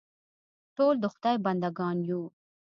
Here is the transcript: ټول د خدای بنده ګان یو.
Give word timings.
ټول 0.75 0.95
د 1.03 1.05
خدای 1.13 1.35
بنده 1.45 1.69
ګان 1.77 1.97
یو. 2.09 2.21